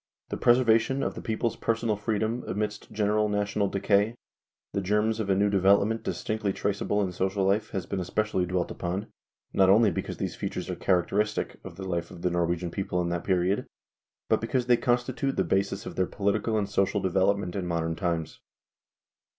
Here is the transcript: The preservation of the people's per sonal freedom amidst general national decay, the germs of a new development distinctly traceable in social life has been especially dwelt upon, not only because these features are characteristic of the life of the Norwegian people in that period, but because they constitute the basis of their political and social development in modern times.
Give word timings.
The 0.29 0.37
preservation 0.37 1.03
of 1.03 1.13
the 1.13 1.21
people's 1.21 1.55
per 1.55 1.75
sonal 1.75 1.95
freedom 1.99 2.43
amidst 2.47 2.91
general 2.91 3.29
national 3.29 3.67
decay, 3.67 4.15
the 4.73 4.81
germs 4.81 5.19
of 5.19 5.29
a 5.29 5.35
new 5.35 5.47
development 5.51 6.01
distinctly 6.01 6.51
traceable 6.53 7.03
in 7.03 7.11
social 7.11 7.45
life 7.45 7.69
has 7.69 7.85
been 7.85 7.99
especially 7.99 8.47
dwelt 8.47 8.71
upon, 8.71 9.11
not 9.53 9.69
only 9.69 9.91
because 9.91 10.17
these 10.17 10.35
features 10.35 10.71
are 10.71 10.75
characteristic 10.75 11.59
of 11.63 11.75
the 11.75 11.87
life 11.87 12.09
of 12.09 12.23
the 12.23 12.31
Norwegian 12.31 12.71
people 12.71 12.99
in 12.99 13.09
that 13.09 13.23
period, 13.23 13.67
but 14.27 14.41
because 14.41 14.65
they 14.65 14.75
constitute 14.75 15.35
the 15.35 15.43
basis 15.43 15.85
of 15.85 15.95
their 15.95 16.07
political 16.07 16.57
and 16.57 16.67
social 16.67 16.99
development 16.99 17.55
in 17.55 17.67
modern 17.67 17.95
times. 17.95 18.39